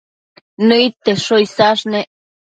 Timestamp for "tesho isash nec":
1.03-2.09